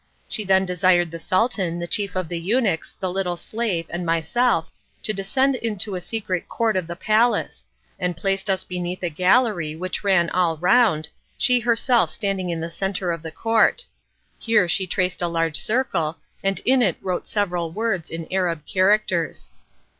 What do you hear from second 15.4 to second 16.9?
circle and in